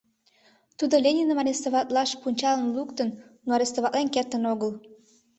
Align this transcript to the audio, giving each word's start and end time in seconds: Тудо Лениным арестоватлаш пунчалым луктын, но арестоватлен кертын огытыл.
Тудо 0.77 0.95
Лениным 1.03 1.39
арестоватлаш 1.43 2.09
пунчалым 2.21 2.69
луктын, 2.77 3.09
но 3.45 3.49
арестоватлен 3.57 4.07
кертын 4.13 4.43
огытыл. 4.51 4.73